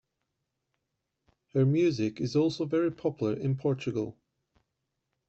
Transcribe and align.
Her 1.53 1.63
music 1.63 2.19
is 2.19 2.35
also 2.35 2.65
very 2.65 2.91
popular 2.91 3.33
in 3.35 3.55
Portugal. 3.55 4.17